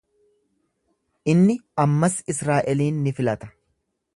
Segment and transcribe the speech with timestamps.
[1.33, 3.53] Inni ammas Israa’eliin ni filata.